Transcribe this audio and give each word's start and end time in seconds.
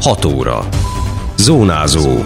6 0.00 0.24
óra. 0.24 0.68
Zónázó. 1.36 2.24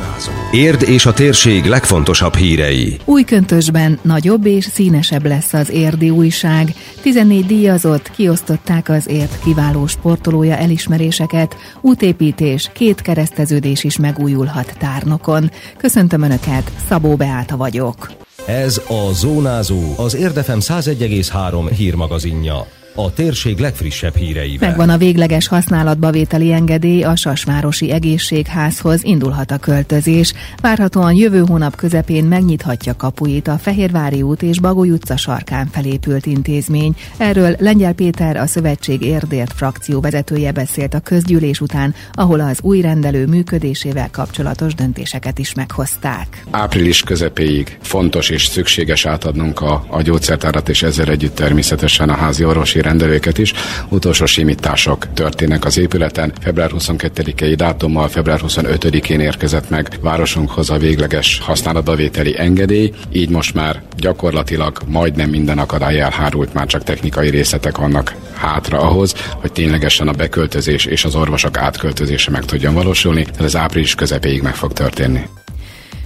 Érd 0.51 0.83
és 0.83 1.07
a 1.07 1.13
térség 1.13 1.65
legfontosabb 1.65 2.35
hírei. 2.35 2.97
Új 3.05 3.23
köntösben 3.23 3.99
nagyobb 4.03 4.47
és 4.47 4.65
színesebb 4.65 5.27
lesz 5.27 5.53
az 5.53 5.71
érdi 5.71 6.11
újság. 6.11 6.75
14 7.03 7.47
díjazott 7.47 8.11
kiosztották 8.11 8.89
az 8.89 9.09
ért 9.09 9.41
kiváló 9.45 9.87
sportolója 9.87 10.57
elismeréseket. 10.57 11.57
Útépítés, 11.81 12.71
két 12.73 13.01
kereszteződés 13.01 13.85
is 13.85 13.99
megújulhat 13.99 14.75
tárnokon. 14.79 15.51
Köszöntöm 15.77 16.23
Önöket, 16.23 16.73
Szabó 16.89 17.17
Beáta 17.17 17.57
vagyok. 17.57 18.13
Ez 18.47 18.81
a 18.89 19.13
Zónázó, 19.13 19.95
az 19.97 20.15
Érdefem 20.15 20.59
101,3 20.61 21.71
hírmagazinja 21.77 22.67
a 22.95 23.13
térség 23.13 23.59
legfrissebb 23.59 24.17
híreivel. 24.17 24.69
Megvan 24.69 24.89
a 24.89 24.97
végleges 24.97 25.49
használatba 25.49 26.11
vételi 26.11 26.53
engedély 26.53 27.03
a 27.03 27.17
Sasvárosi 27.17 27.91
Egészségházhoz, 27.91 29.05
indulhat 29.05 29.51
a 29.51 29.59
költözés. 29.59 30.33
Várhatóan 30.61 31.15
jövő 31.15 31.43
hónap 31.47 31.77
közepén 31.77 32.25
megnyithatja 32.25 32.97
kapuit 32.97 33.49
a 33.49 33.59
Fehérvári 33.59 34.23
út 34.23 34.43
és 34.43 34.61
Bagoly 34.61 34.91
utca 34.91 35.17
sarkán 35.17 35.67
felépült 35.67 36.27
intézmény. 36.27 36.97
Erről 37.17 37.57
Lengyel 37.59 37.93
Péter, 37.93 38.37
a 38.37 38.47
Szövetség 38.47 39.03
Érdért 39.03 39.53
frakció 39.53 40.01
vezetője 40.01 40.53
beszélt 40.53 40.95
a 40.95 41.01
közgyűlés 41.01 41.61
után, 41.61 41.95
ahol 42.13 42.41
az 42.41 42.59
új 42.63 42.81
rendelő 42.81 43.27
működésével 43.27 44.09
kapcsolatos 44.11 44.75
döntéseket 44.75 45.39
is 45.39 45.55
meghozták. 45.55 46.45
Április 46.51 47.03
közepéig 47.03 47.79
fontos 47.81 48.31
és 48.31 48.45
szükséges 48.45 49.07
átadnunk 49.07 49.61
a, 49.61 49.85
a 49.89 50.03
gyógyszertárat, 50.03 50.69
és 50.69 50.83
ezzel 50.83 51.09
együtt 51.09 51.35
természetesen 51.35 52.09
a 52.09 52.15
házi 52.15 52.45
orvosi 52.45 52.83
rendelőket 52.85 53.39
is. 53.39 53.53
Utolsó 53.89 54.27
simítások 54.27 55.13
történnek 55.15 55.65
az 55.65 55.79
épületen. 55.79 56.33
Február 56.41 56.71
22-i 56.79 57.55
dátummal, 57.57 58.09
február 58.09 58.41
25-én 58.47 59.21
érkezett 59.21 59.71
meg 59.71 59.99
városunkhoz 60.01 60.71
a 60.71 60.77
végleges 60.77 61.39
használatbavételi 61.39 62.39
engedély, 62.39 62.93
így 63.13 63.29
most 63.29 63.55
már 63.55 63.83
gyakorlatilag 63.97 64.79
majdnem 64.87 65.31
minden 65.31 65.59
akadály 65.59 66.01
elhárult, 66.01 66.55
már 66.55 66.67
csak 66.67 66.83
technikai 66.83 67.31
részletek 67.31 67.77
vannak 67.77 68.15
hátra 68.35 68.81
ahhoz, 68.81 69.15
hogy 69.41 69.53
ténylegesen 69.53 70.09
a 70.09 70.13
beköltözés 70.13 70.85
és 70.85 71.05
az 71.05 71.15
orvosok 71.15 71.59
átköltözése 71.59 72.31
meg 72.31 72.45
tudjon 72.45 72.75
valósulni, 72.75 73.27
ez 73.41 73.57
április 73.57 73.95
közepéig 73.95 74.43
meg 74.43 74.55
fog 74.55 74.73
történni. 74.73 75.21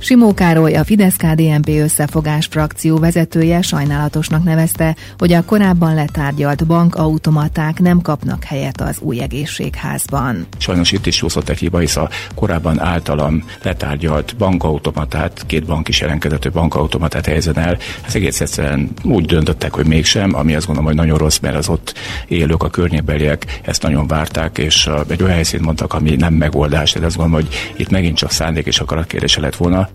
Simó 0.01 0.35
Károly, 0.35 0.75
a 0.75 0.85
Fidesz-KDNP 0.85 1.69
összefogás 1.69 2.47
frakció 2.47 2.99
vezetője 2.99 3.63
sajnálatosnak 3.63 4.45
nevezte, 4.45 4.97
hogy 5.19 5.33
a 5.33 5.45
korábban 5.45 5.95
letárgyalt 5.95 6.67
bankautomaták 6.67 7.81
nem 7.81 8.01
kapnak 8.01 8.45
helyet 8.45 8.81
az 8.81 8.99
új 9.01 9.21
egészségházban. 9.21 10.47
Sajnos 10.59 10.93
itt 10.93 11.07
is 11.07 11.21
jószott 11.21 11.49
egy 11.49 11.59
hiba, 11.59 11.79
hisz 11.79 11.97
a 11.97 12.09
korábban 12.35 12.81
általam 12.81 13.45
letárgyalt 13.63 14.37
bankautomatát, 14.37 15.43
két 15.47 15.65
bank 15.65 15.89
is 15.89 16.01
jelenkedett, 16.01 16.53
bankautomatát 16.53 17.27
helyezzen 17.27 17.59
el. 17.59 17.77
Ez 18.07 18.15
egész 18.15 18.41
egyszerűen 18.41 18.91
úgy 19.03 19.25
döntöttek, 19.25 19.75
hogy 19.75 19.87
mégsem, 19.87 20.35
ami 20.35 20.55
azt 20.55 20.67
gondolom, 20.67 20.91
hogy 20.91 21.01
nagyon 21.01 21.19
rossz, 21.19 21.39
mert 21.39 21.57
az 21.57 21.69
ott 21.69 21.95
élők, 22.29 22.63
a 22.63 22.71
környékbeliek 22.71 23.61
ezt 23.65 23.83
nagyon 23.83 24.07
várták, 24.07 24.59
és 24.59 24.91
egy 25.09 25.23
olyan 25.23 25.35
helyszínt 25.35 25.65
mondtak, 25.65 25.95
ami 25.95 26.17
nem 26.17 26.35
megoldás, 26.35 26.93
de 26.93 27.07
azt 27.07 27.17
gondolom, 27.17 27.45
hogy 27.45 27.55
itt 27.77 27.91
megint 27.91 28.17
csak 28.17 28.31
szándék 28.31 28.67
és 28.67 28.81
akaratkérdése 28.81 29.41
lett 29.41 29.57
volna. 29.57 29.88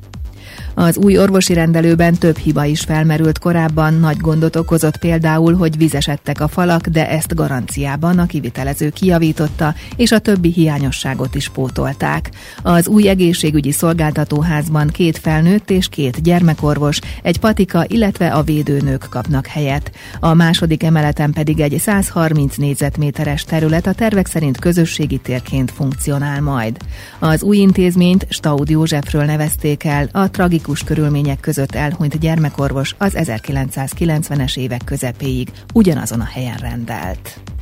Az 0.73 0.97
új 0.97 1.17
orvosi 1.17 1.53
rendelőben 1.53 2.13
több 2.13 2.37
hiba 2.37 2.65
is 2.65 2.81
felmerült 2.81 3.39
korábban, 3.39 3.93
nagy 3.93 4.17
gondot 4.17 4.55
okozott 4.55 4.97
például, 4.97 5.55
hogy 5.55 5.77
vizesedtek 5.77 6.41
a 6.41 6.47
falak, 6.47 6.87
de 6.87 7.09
ezt 7.09 7.35
garanciában 7.35 8.19
a 8.19 8.25
kivitelező 8.25 8.89
kijavította, 8.89 9.73
és 9.95 10.11
a 10.11 10.19
többi 10.19 10.51
hiányosságot 10.51 11.35
is 11.35 11.49
pótolták. 11.49 12.29
Az 12.63 12.87
új 12.87 13.07
egészségügyi 13.07 13.71
szolgáltatóházban 13.71 14.87
két 14.87 15.17
felnőtt 15.17 15.69
és 15.69 15.87
két 15.89 16.21
gyermekorvos, 16.21 16.99
egy 17.21 17.39
patika, 17.39 17.85
illetve 17.87 18.27
a 18.27 18.41
védőnők 18.41 19.07
kapnak 19.09 19.47
helyet. 19.47 19.91
A 20.19 20.33
második 20.33 20.83
emeleten 20.83 21.31
pedig 21.31 21.59
egy 21.59 21.79
130 21.79 22.55
négyzetméteres 22.55 23.43
terület 23.43 23.87
a 23.87 23.93
tervek 23.93 24.27
szerint 24.27 24.59
közösségi 24.59 25.17
térként 25.17 25.71
funkcionál 25.71 26.41
majd. 26.41 26.77
Az 27.19 27.43
új 27.43 27.57
intézményt 27.57 28.25
Staud 28.29 28.69
Józsefről 28.69 29.23
nevezték 29.23 29.83
el, 29.83 30.09
a 30.11 30.29
tragikus 30.43 30.83
körülmények 30.83 31.39
között 31.39 31.75
elhunyt 31.75 32.19
gyermekorvos 32.19 32.95
az 32.97 33.13
1990-es 33.17 34.57
évek 34.57 34.81
közepéig 34.85 35.49
ugyanazon 35.73 36.19
a 36.19 36.23
helyen 36.23 36.57
rendelt. 36.57 37.52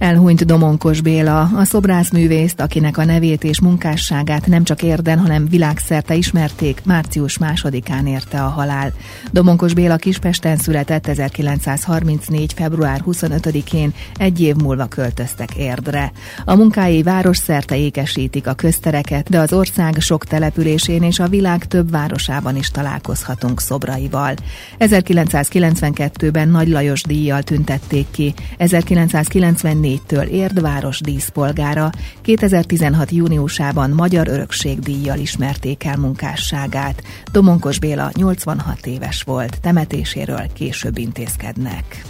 Elhunyt 0.00 0.46
Domonkos 0.46 1.00
Béla, 1.00 1.40
a 1.40 1.64
szobrászművészt, 1.64 2.60
akinek 2.60 2.98
a 2.98 3.04
nevét 3.04 3.44
és 3.44 3.60
munkásságát 3.60 4.46
nem 4.46 4.64
csak 4.64 4.82
érden, 4.82 5.18
hanem 5.18 5.48
világszerte 5.48 6.14
ismerték, 6.14 6.80
március 6.84 7.38
másodikán 7.38 8.06
érte 8.06 8.42
a 8.42 8.48
halál. 8.48 8.92
Domonkos 9.32 9.74
Béla 9.74 9.96
Kispesten 9.96 10.56
született 10.56 11.06
1934. 11.06 12.52
február 12.52 13.02
25-én, 13.06 13.94
egy 14.16 14.40
év 14.40 14.54
múlva 14.54 14.86
költöztek 14.86 15.54
Érdre. 15.54 16.12
A 16.44 16.54
munkái 16.54 17.02
város 17.02 17.36
szerte 17.36 17.76
ékesítik 17.76 18.46
a 18.46 18.54
köztereket, 18.54 19.28
de 19.30 19.38
az 19.38 19.52
ország 19.52 19.96
sok 19.98 20.24
településén 20.24 21.02
és 21.02 21.18
a 21.18 21.28
világ 21.28 21.66
több 21.66 21.90
városában 21.90 22.56
is 22.56 22.70
találkozhatunk 22.70 23.60
szobraival. 23.60 24.34
1992-ben 24.78 26.48
Nagy 26.48 26.68
Lajos 26.68 27.02
díjjal 27.02 27.42
tüntették 27.42 28.06
ki, 28.10 28.34
1994 28.56 29.88
2014-től 29.90 30.28
Érdváros 30.28 31.00
díszpolgára, 31.00 31.90
2016. 32.20 33.10
júniusában 33.10 33.90
Magyar 33.90 34.28
Örökségdíjjal 34.28 35.18
ismerték 35.18 35.84
el 35.84 35.96
munkásságát. 35.96 37.02
Domonkos 37.32 37.78
Béla 37.78 38.10
86 38.14 38.86
éves 38.86 39.22
volt, 39.22 39.60
temetéséről 39.60 40.46
később 40.54 40.98
intézkednek. 40.98 42.09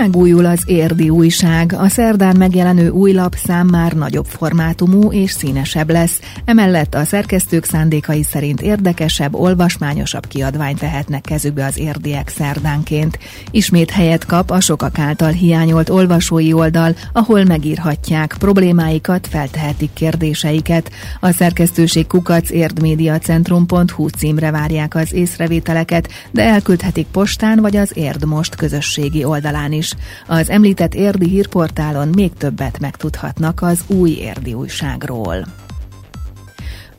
Megújul 0.00 0.46
az 0.46 0.62
Érdi 0.66 1.08
újság. 1.08 1.74
A 1.78 1.88
szerdán 1.88 2.36
megjelenő 2.36 2.88
új 2.88 3.12
lapszám 3.12 3.66
már 3.66 3.92
nagyobb 3.92 4.26
formátumú 4.26 5.12
és 5.12 5.30
színesebb 5.30 5.90
lesz. 5.90 6.20
Emellett 6.44 6.94
a 6.94 7.04
szerkesztők 7.04 7.64
szándékai 7.64 8.22
szerint 8.22 8.60
érdekesebb, 8.60 9.34
olvasmányosabb 9.34 10.26
kiadványt 10.26 10.78
tehetnek 10.78 11.20
kezükbe 11.20 11.64
az 11.64 11.78
érdiek 11.78 12.28
szerdánként. 12.28 13.18
Ismét 13.50 13.90
helyet 13.90 14.26
kap 14.26 14.50
a 14.50 14.60
sokak 14.60 14.98
által 14.98 15.30
hiányolt 15.30 15.88
olvasói 15.90 16.52
oldal, 16.52 16.94
ahol 17.12 17.44
megírhatják 17.44 18.36
problémáikat, 18.38 19.26
feltehetik 19.26 19.90
kérdéseiket. 19.92 20.90
A 21.20 21.30
szerkesztőség 21.30 22.06
kukac 22.06 22.50
érdmediacentrum.hu 22.50 24.08
címre 24.08 24.50
várják 24.50 24.94
az 24.94 25.12
észrevételeket, 25.12 26.08
de 26.30 26.42
elküldhetik 26.42 27.06
postán 27.06 27.60
vagy 27.60 27.76
az 27.76 27.90
Érdmost 27.94 28.54
közösségi 28.54 29.24
oldalán 29.24 29.72
is 29.72 29.88
is. 29.92 30.04
Az 30.26 30.50
említett 30.50 30.94
érdi 30.94 31.28
hírportálon 31.28 32.08
még 32.08 32.32
többet 32.32 32.78
megtudhatnak 32.78 33.62
az 33.62 33.80
új 33.86 34.10
érdi 34.10 34.54
újságról. 34.54 35.44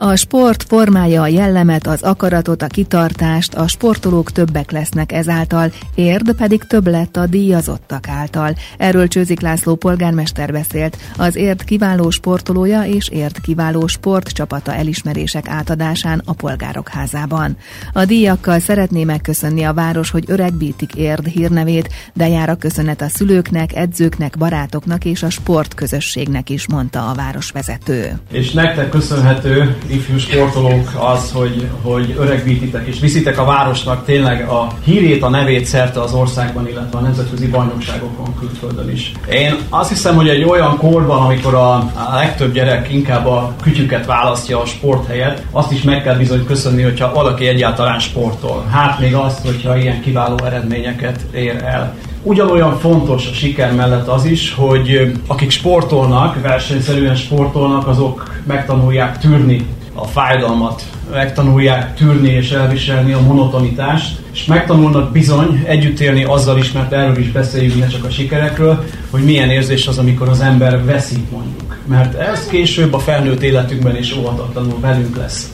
A 0.03 0.16
sport 0.16 0.63
formája 0.63 1.22
a 1.22 1.28
jellemet, 1.28 1.88
az 1.88 2.01
akaratot, 2.01 2.62
a 2.62 2.67
kitartást, 2.67 3.53
a 3.53 3.67
sportolók 3.67 4.31
többek 4.31 4.72
lesznek 4.72 5.12
ezáltal, 5.12 5.72
érd 5.95 6.34
pedig 6.34 6.63
több 6.63 6.88
lett 6.88 7.17
a 7.17 7.25
díjazottak 7.25 8.07
által. 8.07 8.56
Erről 8.78 9.07
Csőzik 9.07 9.41
László 9.41 9.75
polgármester 9.75 10.51
beszélt, 10.51 10.97
az 11.17 11.35
érd 11.35 11.63
kiváló 11.63 12.09
sportolója 12.09 12.84
és 12.84 13.09
érd 13.09 13.41
kiváló 13.41 13.88
sportcsapata 13.88 14.73
elismerések 14.73 15.47
átadásán 15.47 16.22
a 16.25 16.33
polgárok 16.33 16.89
házában. 16.89 17.57
A 17.94 18.06
díjakkal 18.06 18.59
szeretné 18.59 19.03
megköszönni 19.03 19.63
a 19.63 19.73
város, 19.73 20.09
hogy 20.09 20.23
öregbítik 20.28 20.95
érd 20.95 21.28
hírnevét, 21.28 21.89
de 22.13 22.28
jár 22.28 22.50
a 22.50 22.56
köszönet 22.56 23.01
a 23.01 23.07
szülőknek, 23.07 23.75
edzőknek, 23.75 24.38
barátoknak 24.38 25.06
és 25.06 25.23
a 25.23 25.29
sportközösségnek 25.29 26.50
is, 26.50 26.68
mondta 26.68 27.09
a 27.09 27.13
városvezető. 27.13 28.19
És 28.31 28.51
nektek 28.51 28.89
köszönhető 28.89 29.75
ifjú 29.92 30.18
sportolók 30.18 30.92
az, 31.14 31.32
hogy, 31.32 31.68
hogy 31.82 32.16
öregbítitek 32.20 32.88
és 32.88 33.00
viszitek 33.00 33.40
a 33.40 33.46
városnak 33.46 34.06
tényleg 34.06 34.50
a 34.50 34.68
hírét, 34.84 35.24
a 35.24 35.30
nevét 35.30 35.66
szerte 35.66 36.02
az 36.02 36.14
országban, 36.14 36.68
illetve 36.68 36.98
a 36.98 37.02
nemzetközi 37.02 37.48
bajnokságokon 37.48 38.36
külföldön 38.40 38.90
is. 38.90 39.12
Én 39.32 39.56
azt 39.70 39.90
hiszem, 39.90 40.16
hogy 40.16 40.30
egy 40.30 40.44
olyan 40.44 40.78
korban, 40.78 41.22
amikor 41.22 41.54
a, 41.54 41.74
a 41.74 42.16
legtöbb 42.16 42.54
gyerek 42.54 42.94
inkább 42.94 43.26
a 43.28 43.54
kütyüket 43.62 44.06
választja 44.06 44.62
a 44.62 44.66
sport 44.66 45.08
helyett, 45.08 45.44
azt 45.52 45.72
is 45.72 45.82
meg 45.82 46.04
kell 46.04 46.16
bizony 46.16 46.46
köszönni, 46.46 46.82
hogyha 46.82 47.14
valaki 47.14 47.48
egyáltalán 47.48 48.00
sportol. 48.00 48.66
Hát 48.72 49.00
még 49.00 49.16
azt, 49.16 49.46
hogyha 49.46 49.78
ilyen 49.78 50.02
kiváló 50.02 50.40
eredményeket 50.46 51.26
ér 51.34 51.64
el. 51.64 51.96
Ugyanolyan 52.24 52.80
fontos 52.80 53.28
a 53.30 53.34
siker 53.34 53.76
mellett 53.76 54.08
az 54.08 54.26
is, 54.26 54.54
hogy 54.54 55.12
akik 55.28 55.50
sportolnak, 55.50 56.42
versenyszerűen 56.42 57.16
sportolnak, 57.16 57.88
azok 57.88 58.40
megtanulják 58.48 59.18
tűrni 59.18 59.66
a 60.01 60.06
fájdalmat 60.06 60.83
megtanulják 61.12 61.95
tűrni 61.95 62.30
és 62.30 62.51
elviselni 62.51 63.13
a 63.13 63.21
monotonitást, 63.21 64.19
és 64.33 64.45
megtanulnak 64.45 65.12
bizony 65.12 65.63
együtt 65.65 66.00
élni 66.00 66.24
azzal 66.24 66.57
is, 66.57 66.71
mert 66.71 66.92
erről 66.92 67.18
is 67.18 67.31
beszéljünk, 67.31 67.80
ne 67.80 67.88
csak 67.88 68.03
a 68.03 68.09
sikerekről, 68.09 68.83
hogy 69.09 69.24
milyen 69.24 69.50
érzés 69.50 69.88
az, 69.88 69.98
amikor 69.98 70.30
az 70.30 70.42
ember 70.42 70.86
veszít 70.86 71.31
mondjuk. 71.31 71.77
Mert 71.86 72.19
ez 72.19 72.48
később 72.48 72.94
a 72.94 73.00
felnőtt 73.00 73.42
életünkben 73.42 73.98
is 73.98 74.15
óhatatlanul 74.15 74.80
velünk 74.80 75.18
lesz. 75.18 75.50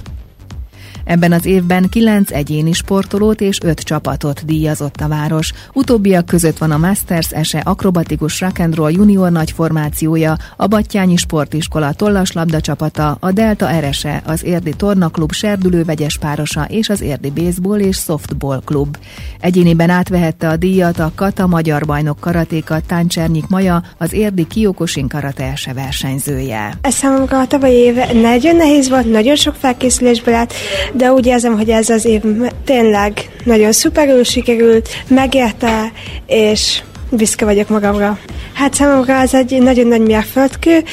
Ebben 1.07 1.31
az 1.31 1.45
évben 1.45 1.89
kilenc 1.89 2.31
egyéni 2.31 2.71
sportolót 2.71 3.41
és 3.41 3.57
öt 3.61 3.79
csapatot 3.79 4.45
díjazott 4.45 5.01
a 5.01 5.07
város. 5.07 5.53
Utóbbiak 5.73 6.25
között 6.25 6.57
van 6.57 6.71
a 6.71 6.77
Masters 6.77 7.31
Ese 7.31 7.59
akrobatikus 7.59 8.43
rock'n'roll 8.45 8.91
junior 8.91 9.31
nagy 9.31 9.51
formációja, 9.51 10.37
a 10.55 10.67
Battyányi 10.67 11.15
Sportiskola 11.15 11.93
tollaslabda 11.93 12.61
csapata, 12.61 13.17
a 13.19 13.31
Delta 13.31 13.69
Erese, 13.69 14.21
az 14.25 14.43
Érdi 14.43 14.73
Tornaklub 14.77 15.31
serdülő 15.31 15.83
vegyes 15.83 16.17
párosa 16.17 16.65
és 16.69 16.89
az 16.89 17.01
Érdi 17.01 17.31
Baseball 17.31 17.79
és 17.79 17.97
Softball 17.97 18.61
Klub. 18.65 18.97
Egyéniben 19.39 19.89
átvehette 19.89 20.49
a 20.49 20.57
díjat 20.57 20.99
a 20.99 21.11
Kata 21.15 21.47
magyar 21.47 21.85
bajnok 21.85 22.19
karatéka 22.19 22.79
Táncsernyik 22.87 23.47
Maja, 23.47 23.83
az 23.97 24.13
Érdi 24.13 24.47
Kiokosin 24.47 25.07
karate 25.07 25.43
ese 25.43 25.73
versenyzője. 25.73 26.77
Ez 26.81 26.93
számomra 26.93 27.39
a 27.39 27.47
tavalyi 27.47 27.75
év 27.75 27.95
nagyon 28.21 28.55
nehéz 28.55 28.89
volt, 28.89 29.11
nagyon 29.11 29.35
sok 29.35 29.55
felkészülésből 29.55 30.33
állt, 30.33 30.53
de 30.97 31.11
úgy 31.11 31.25
érzem, 31.25 31.55
hogy 31.57 31.69
ez 31.69 31.89
az 31.89 32.05
év 32.05 32.21
tényleg 32.65 33.29
nagyon 33.43 33.71
szuperül 33.71 34.23
sikerült, 34.23 34.89
megérte, 35.07 35.91
és 36.25 36.81
büszke 37.11 37.45
vagyok 37.45 37.69
magamra. 37.69 38.19
Hát 38.53 38.73
számomra 38.73 39.13
ez 39.13 39.33
egy 39.33 39.61
nagyon 39.61 39.87
nagy 39.87 40.01
mérföldkő, 40.01 40.83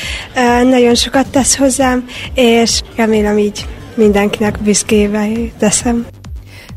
nagyon 0.65 0.95
sokat 0.95 1.27
tesz 1.27 1.57
hozzám, 1.57 2.05
és 2.35 2.81
remélem 2.97 3.39
így 3.39 3.67
mindenkinek 3.95 4.59
büszkével 4.63 5.33
teszem. 5.59 6.07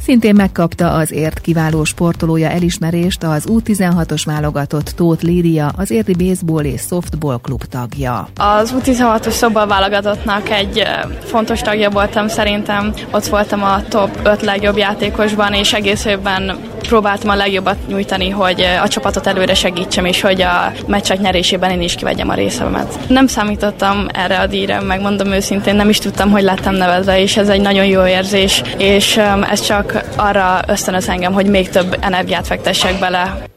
Szintén 0.08 0.36
megkapta 0.36 0.94
az 0.94 1.12
ért 1.12 1.40
kiváló 1.40 1.84
sportolója 1.84 2.50
elismerést 2.50 3.24
az 3.24 3.48
U16-os 3.48 4.22
válogatott 4.26 4.90
Tóth 4.90 5.24
Lídia, 5.24 5.72
az 5.78 5.92
érdi 5.92 6.14
baseball 6.26 6.64
és 6.64 6.82
softball 6.82 7.40
klub 7.42 7.64
tagja. 7.64 8.28
Az 8.36 8.76
U16-os 8.80 9.30
szobal 9.30 9.68
válogatottnak 9.68 10.50
egy 10.50 10.84
fontos 11.24 11.62
tagja 11.62 11.90
voltam 11.90 12.28
szerintem. 12.28 12.94
Ott 13.12 13.26
voltam 13.26 13.64
a 13.64 13.84
top 13.88 14.20
5 14.24 14.42
legjobb 14.42 14.78
játékosban, 14.78 15.54
és 15.54 15.74
egész 15.74 16.06
évben 16.06 16.58
próbáltam 16.88 17.30
a 17.30 17.36
legjobbat 17.36 17.78
nyújtani, 17.88 18.30
hogy 18.30 18.62
a 18.84 18.88
csapatot 18.88 19.28
előre 19.28 19.54
segítsem, 19.54 20.06
és 20.06 20.22
hogy 20.22 20.42
a 20.42 20.72
meccsek 20.88 21.20
nyerésében 21.20 21.70
én 21.72 21.82
is 21.82 21.96
kivegyem 21.96 22.30
a 22.30 22.34
részemet. 22.34 23.00
Nem 23.08 23.28
számítottam 23.28 24.08
erre 24.14 24.40
a 24.40 24.48
díjra, 24.48 24.82
megmondom 24.82 25.32
őszintén, 25.32 25.76
nem 25.76 25.90
is 25.90 25.98
tudtam, 25.98 26.32
hogy 26.32 26.44
lettem 26.44 26.76
nevezve, 26.76 27.22
és 27.22 27.38
ez 27.38 27.50
egy 27.50 27.62
nagyon 27.62 27.86
jó 27.86 28.06
érzés, 28.06 28.62
és 28.78 29.20
ez 29.50 29.62
csak 29.62 30.04
arra 30.16 30.60
ösztönöz 30.68 31.10
engem, 31.10 31.34
hogy 31.34 31.46
még 31.46 31.70
több 31.70 31.98
energiát 32.00 32.48
fektessek 32.48 33.00
bele. 33.00 33.56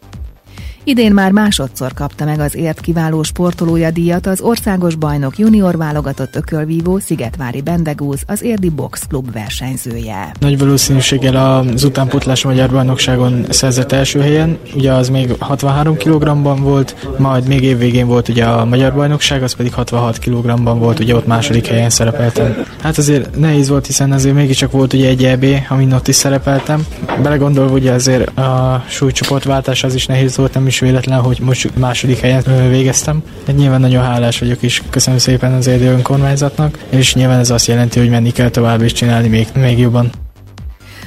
Idén 0.85 1.12
már 1.12 1.31
másodszor 1.31 1.94
kapta 1.94 2.25
meg 2.25 2.41
az 2.41 2.56
ért 2.56 2.81
kiváló 2.81 3.23
sportolója 3.23 3.91
díjat 3.91 4.27
az 4.27 4.41
országos 4.41 4.94
bajnok 4.94 5.38
junior 5.38 5.77
válogatott 5.77 6.37
ökölvívó 6.37 6.99
Szigetvári 6.99 7.61
Bendegúz, 7.61 8.23
az 8.27 8.43
érdi 8.43 8.69
box 8.69 9.06
klub 9.09 9.32
versenyzője. 9.32 10.32
Nagy 10.41 10.59
valószínűséggel 10.59 11.37
az 11.37 11.85
utánputlás 11.85 12.44
magyar 12.44 12.71
bajnokságon 12.71 13.44
szerzett 13.49 13.93
első 13.93 14.21
helyen, 14.21 14.59
ugye 14.75 14.93
az 14.93 15.09
még 15.09 15.35
63 15.38 15.97
kg-ban 15.97 16.62
volt, 16.62 17.09
majd 17.19 17.49
még 17.49 17.62
évvégén 17.62 18.06
volt 18.06 18.29
ugye 18.29 18.44
a 18.44 18.65
magyar 18.65 18.94
bajnokság, 18.94 19.43
az 19.43 19.53
pedig 19.53 19.73
66 19.73 20.19
kg-ban 20.19 20.79
volt, 20.79 20.99
ugye 20.99 21.15
ott 21.15 21.26
második 21.26 21.67
helyen 21.67 21.91
szerepeltem. 21.91 22.65
Hát 22.83 22.99
azért 22.99 23.38
nehéz 23.38 23.69
volt, 23.69 23.87
hiszen 23.87 24.12
azért 24.12 24.35
mégiscsak 24.35 24.71
volt 24.71 24.93
ugye 24.93 25.09
egy 25.09 25.25
EB, 25.25 25.47
amin 25.69 25.93
ott 25.93 26.09
is 26.09 26.17
szerepeltem. 26.17 26.87
Belegondolva 27.23 27.75
ugye 27.75 27.93
azért 27.93 28.38
a 28.38 28.85
súlycsoportváltás 28.88 29.85
az 29.85 29.94
is 29.94 30.06
nehéz 30.06 30.37
volt, 30.37 30.55
nem 30.55 30.67
is 30.70 30.81
véletlen, 30.81 31.20
hogy 31.20 31.38
most 31.40 31.76
második 31.76 32.19
helyen 32.19 32.43
végeztem. 32.69 33.22
Egy 33.46 33.55
nyilván 33.55 33.81
nagyon 33.81 34.05
hálás 34.05 34.38
vagyok 34.38 34.62
is, 34.62 34.82
köszönöm 34.90 35.19
szépen 35.19 35.52
az 35.52 35.67
érdi 35.67 35.84
önkormányzatnak, 35.84 36.78
és 36.88 37.14
nyilván 37.14 37.38
ez 37.38 37.50
azt 37.50 37.67
jelenti, 37.67 37.99
hogy 37.99 38.11
menni 38.11 38.31
kell 38.31 38.49
tovább 38.49 38.81
és 38.81 38.93
csinálni 38.93 39.28
még, 39.28 39.46
még 39.55 39.78
jobban. 39.78 40.11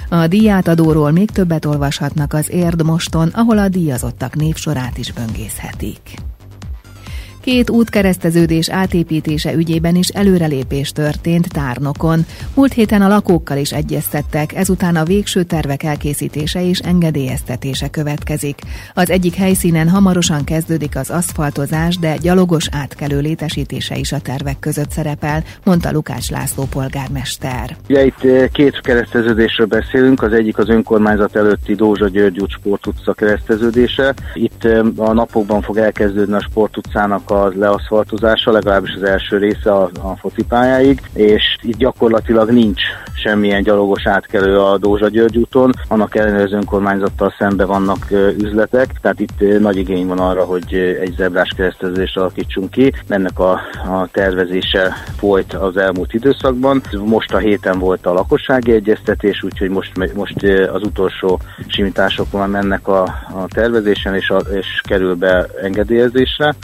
A 0.10 0.28
díjátadóról 0.28 1.12
még 1.12 1.32
többet 1.32 1.66
olvashatnak 1.66 2.34
az 2.34 2.52
Érd 2.52 2.84
moston, 2.84 3.28
ahol 3.34 3.58
a 3.58 3.68
díjazottak 3.68 4.36
névsorát 4.36 4.98
is 4.98 5.12
böngészhetik. 5.12 6.00
Két 7.44 7.70
útkereszteződés 7.70 8.70
átépítése 8.70 9.54
ügyében 9.54 9.96
is 9.96 10.08
előrelépés 10.08 10.92
történt 10.92 11.54
Tárnokon. 11.54 12.26
Múlt 12.56 12.74
héten 12.74 13.02
a 13.02 13.08
lakókkal 13.08 13.58
is 13.58 13.72
egyeztettek, 13.72 14.56
ezután 14.56 14.96
a 14.96 15.04
végső 15.04 15.44
tervek 15.44 15.84
elkészítése 15.84 16.68
és 16.68 16.80
engedélyeztetése 16.80 17.90
következik. 17.90 18.60
Az 18.94 19.10
egyik 19.10 19.36
helyszínen 19.36 19.90
hamarosan 19.90 20.44
kezdődik 20.44 20.96
az 20.96 21.10
aszfaltozás, 21.10 21.98
de 21.98 22.16
gyalogos 22.18 22.68
átkelő 22.72 23.20
létesítése 23.20 23.96
is 23.96 24.12
a 24.12 24.20
tervek 24.20 24.60
között 24.60 24.92
szerepel, 24.92 25.44
mondta 25.64 25.92
Lukács 25.92 26.30
László 26.30 26.64
polgármester. 26.70 27.76
Ugye 27.90 28.06
itt 28.06 28.24
eh, 28.24 28.48
két 28.52 28.82
kereszteződésről 28.82 29.68
beszélünk, 29.68 30.22
az 30.22 30.34
egyik 30.34 30.58
az 30.58 30.70
önkormányzat 30.70 31.36
előtti 31.36 31.76
Dózsa 31.76 32.08
György 32.08 32.40
út 32.40 32.52
sportutca 32.52 33.14
kereszteződése. 33.14 34.14
Itt 34.34 34.66
eh, 34.66 34.80
a 34.96 35.14
napokban 35.14 35.62
fog 35.62 35.78
elkezdődni 35.78 36.34
a 36.34 36.42
sportutcának 36.50 37.32
a 37.34 37.52
leaszfaltozása, 37.56 38.52
legalábbis 38.52 38.94
az 38.96 39.04
első 39.04 39.38
része 39.38 39.72
a, 39.72 39.90
a 40.02 40.16
focipályáig, 40.18 41.02
és 41.14 41.58
itt 41.62 41.78
gyakorlatilag 41.78 42.50
nincs 42.50 42.82
semmilyen 43.16 43.64
gyalogos 43.64 44.08
átkelő 44.08 44.60
a 44.60 44.78
Dózsa 44.78 45.08
György 45.08 45.38
úton, 45.38 45.72
annak 45.88 46.16
ellenére 46.16 46.44
az 46.44 46.52
önkormányzattal 46.52 47.34
szembe 47.38 47.66
vannak 47.66 48.08
üzletek, 48.38 49.00
tehát 49.02 49.20
itt 49.20 49.60
nagy 49.60 49.78
igény 49.78 50.08
van 50.08 50.20
arra, 50.20 50.44
hogy 50.44 50.74
egy 51.02 51.14
zebrás 51.18 51.54
keresztezést 51.56 52.18
alakítsunk 52.18 52.72
ki. 52.72 52.94
Ennek 53.08 53.40
a, 53.40 53.52
a 53.86 54.08
tervezése 54.12 54.94
folyt 55.18 55.54
az 55.54 55.78
elmúlt 55.78 56.14
időszakban. 56.14 56.82
Most 57.06 57.34
a 57.34 57.38
héten 57.38 57.80
volt 57.80 58.06
a 58.06 58.14
lakossági 58.14 58.72
egyeztetés, 58.72 59.44
úgyhogy 59.44 59.70
most, 59.70 60.14
most 60.16 60.44
az 60.74 60.82
utolsó 60.84 61.40
simítások 61.68 62.48
mennek 62.48 62.88
a, 62.88 63.02
a 63.34 63.46
tervezésen, 63.48 64.16
és, 64.16 64.30
a, 64.30 64.38
és 64.38 64.82
kerül 64.84 65.16
be 65.16 65.46
engedélyezésre. 65.62 66.56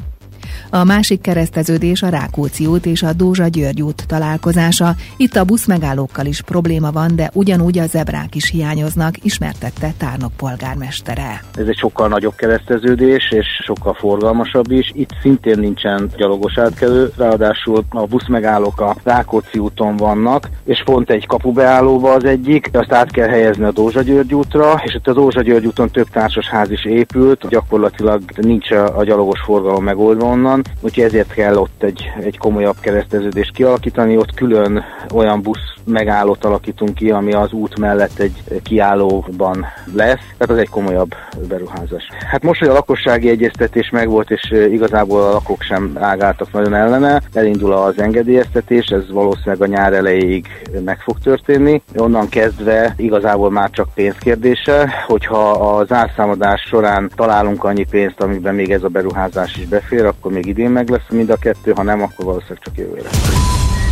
A 0.72 0.84
másik 0.84 1.22
kereszteződés 1.22 2.02
a 2.02 2.10
Rákóczi 2.10 2.66
út 2.66 2.86
és 2.86 3.04
a 3.04 3.14
Dózsa 3.14 3.48
György 3.48 3.82
út 3.82 4.08
találkozása. 4.08 4.96
Itt 5.18 5.36
a 5.36 5.44
buszmegállókkal 5.44 6.26
is 6.26 6.42
probléma 6.42 6.92
van, 6.92 7.16
de 7.16 7.30
ugyanúgy 7.34 7.78
a 7.78 7.86
zebrák 7.86 8.36
is 8.36 8.50
hiányoznak, 8.50 9.24
ismertette 9.24 9.94
Tárnok 9.98 10.32
polgármestere. 10.38 11.44
Ez 11.56 11.68
egy 11.68 11.78
sokkal 11.78 12.08
nagyobb 12.08 12.36
kereszteződés, 12.36 13.32
és 13.32 13.46
sokkal 13.64 13.94
forgalmasabb 13.94 14.72
is. 14.72 14.92
Itt 14.96 15.10
szintén 15.22 15.60
nincsen 15.60 16.10
gyalogos 16.18 16.58
átkelő, 16.58 17.12
ráadásul 17.18 17.84
a 17.90 18.06
buszmegállók 18.06 18.82
a 18.82 18.96
Rákóczi 19.04 19.60
úton 19.60 19.96
vannak, 19.96 20.50
és 20.66 20.82
pont 20.86 21.10
egy 21.10 21.26
kapubeállóba 21.26 22.14
az 22.14 22.24
egyik, 22.24 22.70
azt 22.74 22.94
át 22.94 23.12
kell 23.12 23.28
helyezni 23.28 23.64
a 23.64 23.72
Dózsa 23.72 24.02
György 24.02 24.34
útra, 24.34 24.82
és 24.86 24.94
itt 24.94 25.08
a 25.08 25.14
Dózsa 25.14 25.42
György 25.42 25.66
úton 25.66 25.90
több 25.90 26.10
társasház 26.10 26.72
is 26.72 26.86
épült, 26.86 27.48
gyakorlatilag 27.48 28.22
nincs 28.36 28.72
a 28.72 29.04
gyalogos 29.04 29.40
forgalom 29.40 29.84
megoldva 29.84 30.26
onnan, 30.26 30.59
van, 30.64 30.76
úgyhogy 30.82 31.04
ezért 31.04 31.34
kell 31.34 31.56
ott 31.56 31.84
egy, 31.84 32.12
egy 32.20 32.38
komolyabb 32.38 32.76
kereszteződést 32.80 33.52
kialakítani, 33.52 34.18
ott 34.18 34.34
külön 34.34 34.84
olyan 35.14 35.42
busz 35.42 35.74
megállót 35.86 36.46
alakítunk 36.46 36.94
ki, 36.94 37.12
ami 37.12 37.34
az 37.34 37.52
út 37.52 37.80
mellett 37.80 38.20
egy 38.20 38.62
kiállóban 38.64 39.66
lesz, 39.94 40.26
tehát 40.38 40.50
az 40.50 40.58
egy 40.58 40.70
komolyabb 40.70 41.16
beruházás. 41.48 42.08
Hát 42.32 42.44
most, 42.44 42.60
hogy 42.60 42.70
a 42.70 42.74
lakossági 42.74 43.30
egyeztetés 43.30 43.90
megvolt, 43.90 44.32
és 44.32 44.52
igazából 44.52 45.22
a 45.22 45.32
lakók 45.32 45.62
sem 45.62 45.98
ágáltak 46.00 46.52
nagyon 46.52 46.74
ellene, 46.74 47.22
elindul 47.34 47.74
az 47.74 48.00
engedélyeztetés, 48.00 48.86
ez 48.86 49.12
valószínűleg 49.12 49.62
a 49.62 49.66
nyár 49.66 49.94
elejéig 49.94 50.48
meg 50.86 51.00
fog 51.00 51.20
történni. 51.20 51.82
Onnan 51.96 52.30
kezdve 52.30 52.94
igazából 52.98 53.52
már 53.52 53.70
csak 53.70 53.88
pénzkérdése, 53.94 55.04
hogyha 55.08 55.52
a 55.52 55.86
zárszámadás 55.86 56.62
során 56.62 57.12
találunk 57.16 57.64
annyi 57.64 57.86
pénzt, 57.90 58.22
amiben 58.22 58.56
még 58.56 58.72
ez 58.72 58.84
a 58.84 58.88
beruházás 58.88 59.58
is 59.58 59.66
befér, 59.66 60.06
akkor 60.06 60.32
még 60.32 60.46
idén 60.50 60.70
meg 60.70 60.90
lesz 60.90 61.10
mind 61.10 61.30
a 61.30 61.36
kettő, 61.36 61.72
ha 61.76 61.84
nem, 61.84 62.02
akkor 62.02 62.26
valószínűleg 62.26 62.60
csak 62.64 62.78
jövőre. 62.78 63.10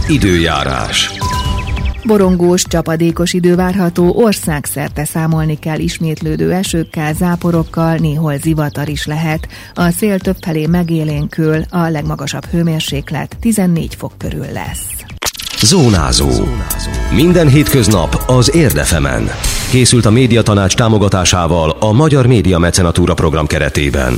Időjárás. 0.08 1.12
Borongós, 2.04 2.64
csapadékos 2.64 3.34
idő 3.34 3.56
várható, 3.56 4.14
országszerte 4.16 5.06
számolni 5.06 5.60
kell 5.60 5.80
ismétlődő 5.80 6.52
esőkkel, 6.54 7.14
záporokkal, 7.14 7.96
néhol 7.96 8.38
zivatar 8.38 8.90
is 8.90 9.06
lehet. 9.06 9.48
A 9.74 9.90
szél 9.90 10.20
többfelé 10.20 10.66
megélénkül, 10.66 11.62
a 11.70 11.90
legmagasabb 11.90 12.46
hőmérséklet 12.46 13.38
14 13.40 13.96
fok 13.96 14.12
körül 14.18 14.46
lesz. 14.54 14.86
Zónázó. 15.62 16.30
Minden 17.16 17.48
hétköznap 17.48 18.24
az 18.28 18.56
Érdefemen. 18.56 19.30
Készült 19.70 20.06
a 20.06 20.12
médiatanács 20.12 20.76
támogatásával 20.76 21.70
a 21.80 21.92
Magyar 21.92 22.28
Média 22.28 22.58
Mecenatúra 22.58 23.14
program 23.14 23.48
keretében. 23.48 24.14